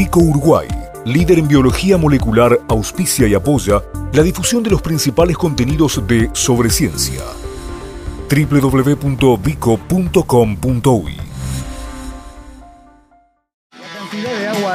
[0.00, 0.66] Vico Uruguay,
[1.04, 3.82] líder en biología molecular, auspicia y apoya
[4.14, 7.20] la difusión de los principales contenidos de Sobre Ciencia.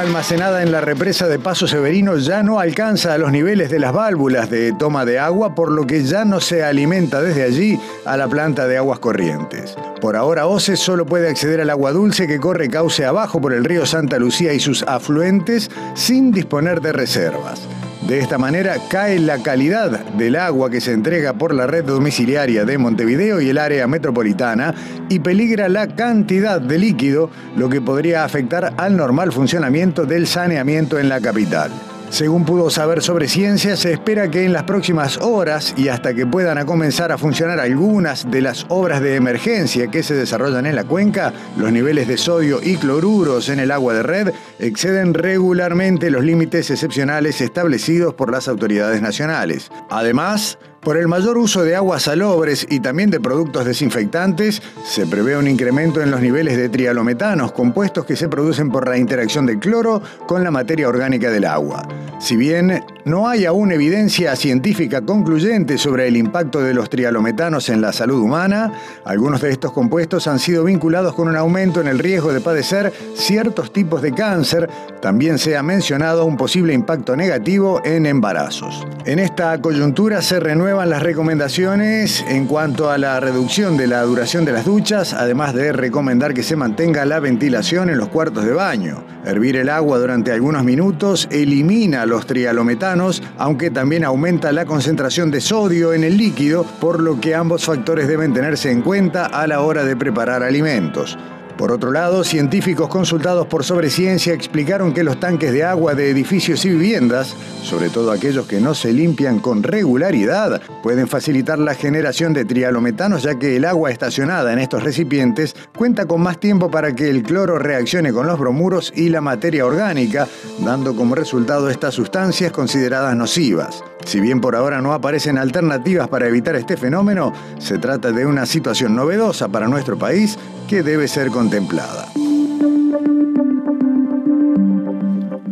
[0.00, 3.92] Almacenada en la represa de Paso Severino ya no alcanza a los niveles de las
[3.92, 8.16] válvulas de toma de agua, por lo que ya no se alimenta desde allí a
[8.16, 9.74] la planta de aguas corrientes.
[10.00, 13.64] Por ahora, OCE solo puede acceder al agua dulce que corre cauce abajo por el
[13.64, 17.66] río Santa Lucía y sus afluentes sin disponer de reservas.
[18.08, 22.64] De esta manera cae la calidad del agua que se entrega por la red domiciliaria
[22.64, 24.72] de Montevideo y el área metropolitana
[25.08, 31.00] y peligra la cantidad de líquido, lo que podría afectar al normal funcionamiento del saneamiento
[31.00, 31.72] en la capital.
[32.10, 36.26] Según pudo saber sobre ciencia, se espera que en las próximas horas y hasta que
[36.26, 40.84] puedan comenzar a funcionar algunas de las obras de emergencia que se desarrollan en la
[40.84, 46.24] cuenca, los niveles de sodio y cloruros en el agua de red exceden regularmente los
[46.24, 49.70] límites excepcionales establecidos por las autoridades nacionales.
[49.90, 55.36] Además, por el mayor uso de aguas salobres y también de productos desinfectantes, se prevé
[55.36, 59.58] un incremento en los niveles de trialometanos, compuestos que se producen por la interacción del
[59.58, 61.88] cloro con la materia orgánica del agua.
[62.20, 67.80] Si bien no hay aún evidencia científica concluyente sobre el impacto de los trialometanos en
[67.80, 68.72] la salud humana,
[69.04, 72.92] algunos de estos compuestos han sido vinculados con un aumento en el riesgo de padecer
[73.14, 74.70] ciertos tipos de cáncer.
[75.02, 78.86] También se ha mencionado un posible impacto negativo en embarazos.
[79.04, 84.44] En esta coyuntura se renueva las recomendaciones en cuanto a la reducción de la duración
[84.44, 88.52] de las duchas, además de recomendar que se mantenga la ventilación en los cuartos de
[88.52, 89.02] baño.
[89.24, 95.40] Hervir el agua durante algunos minutos elimina los trialometanos, aunque también aumenta la concentración de
[95.40, 99.60] sodio en el líquido, por lo que ambos factores deben tenerse en cuenta a la
[99.60, 101.16] hora de preparar alimentos.
[101.56, 106.62] Por otro lado, científicos consultados por Sobreciencia explicaron que los tanques de agua de edificios
[106.66, 112.34] y viviendas, sobre todo aquellos que no se limpian con regularidad, pueden facilitar la generación
[112.34, 116.94] de trialometanos ya que el agua estacionada en estos recipientes cuenta con más tiempo para
[116.94, 120.28] que el cloro reaccione con los bromuros y la materia orgánica,
[120.58, 123.82] dando como resultado estas sustancias consideradas nocivas.
[124.06, 128.46] Si bien por ahora no aparecen alternativas para evitar este fenómeno, se trata de una
[128.46, 132.06] situación novedosa para nuestro país que debe ser contemplada.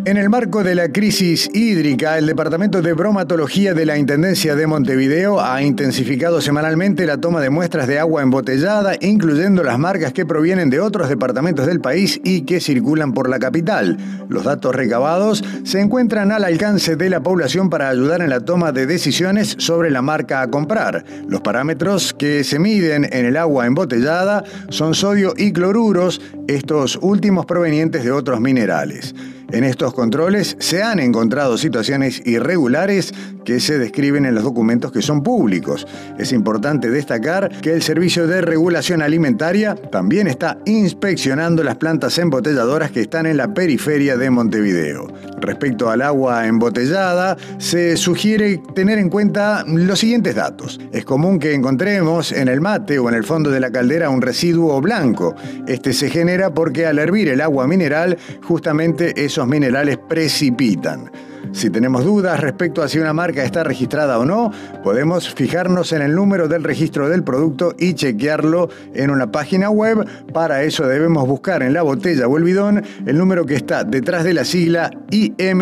[0.06, 4.66] En el marco de la crisis hídrica, el Departamento de Bromatología de la Intendencia de
[4.66, 10.26] Montevideo ha intensificado semanalmente la toma de muestras de agua embotellada, incluyendo las marcas que
[10.26, 13.96] provienen de otros departamentos del país y que circulan por la capital.
[14.28, 18.72] Los datos recabados se encuentran al alcance de la población para ayudar en la toma
[18.72, 21.02] de decisiones sobre la marca a comprar.
[21.26, 27.46] Los parámetros que se miden en el agua embotellada son sodio y cloruros, estos últimos
[27.46, 29.14] provenientes de otros minerales.
[29.50, 33.12] En estos controles se han encontrado situaciones irregulares
[33.44, 35.86] que se describen en los documentos que son públicos.
[36.18, 42.90] Es importante destacar que el Servicio de Regulación Alimentaria también está inspeccionando las plantas embotelladoras
[42.90, 45.06] que están en la periferia de Montevideo.
[45.40, 50.80] Respecto al agua embotellada, se sugiere tener en cuenta los siguientes datos.
[50.92, 54.22] Es común que encontremos en el mate o en el fondo de la caldera un
[54.22, 55.34] residuo blanco.
[55.66, 61.10] Este se genera porque al hervir el agua mineral, justamente esos minerales precipitan.
[61.54, 64.50] Si tenemos dudas respecto a si una marca está registrada o no,
[64.82, 70.04] podemos fijarnos en el número del registro del producto y chequearlo en una página web.
[70.32, 74.24] Para eso debemos buscar en la botella o el bidón el número que está detrás
[74.24, 75.54] de la sigla im.sra.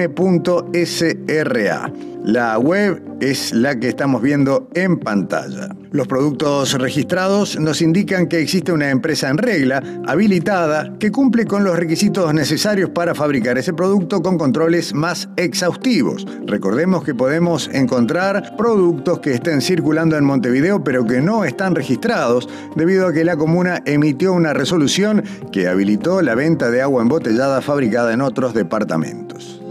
[2.25, 5.75] La web es la que estamos viendo en pantalla.
[5.91, 11.65] Los productos registrados nos indican que existe una empresa en regla, habilitada, que cumple con
[11.65, 16.25] los requisitos necesarios para fabricar ese producto con controles más exhaustivos.
[16.47, 22.49] Recordemos que podemos encontrar productos que estén circulando en Montevideo pero que no están registrados
[22.77, 27.61] debido a que la comuna emitió una resolución que habilitó la venta de agua embotellada
[27.63, 29.62] fabricada en otros departamentos.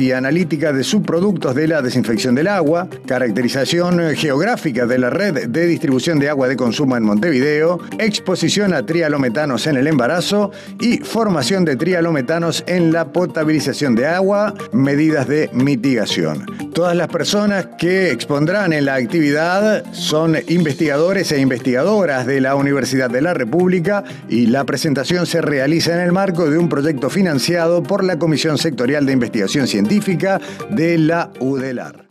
[0.00, 5.66] y analítica de subproductos de la desinfección del agua, caracterización geográfica de la red de
[5.66, 10.50] distribución de agua de consumo en Montevideo, exposición a trialometanos en el embarazo
[10.80, 16.63] y formación de trialometanos en la potabilización de agua, medidas de mitigación.
[16.74, 23.08] Todas las personas que expondrán en la actividad son investigadores e investigadoras de la Universidad
[23.08, 27.84] de la República y la presentación se realiza en el marco de un proyecto financiado
[27.84, 30.40] por la Comisión Sectorial de Investigación Científica
[30.70, 32.04] de la UDELAR.